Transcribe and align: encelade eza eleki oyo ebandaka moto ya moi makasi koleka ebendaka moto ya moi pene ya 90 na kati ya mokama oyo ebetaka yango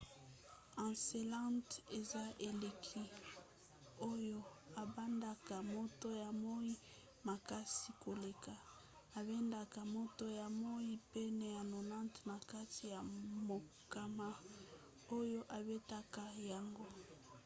encelade 0.85 1.73
eza 1.99 2.23
eleki 2.47 3.03
oyo 4.09 4.39
ebandaka 4.81 5.55
moto 5.75 6.07
ya 6.23 6.29
moi 6.43 6.69
makasi 7.27 7.89
koleka 8.03 8.53
ebendaka 9.19 9.81
moto 9.95 10.25
ya 10.39 10.47
moi 10.61 10.89
pene 11.13 11.47
ya 11.57 11.63
90 11.73 12.29
na 12.29 12.37
kati 12.51 12.83
ya 12.93 12.99
mokama 13.49 14.29
oyo 15.17 15.41
ebetaka 15.57 16.23
yango 16.51 16.87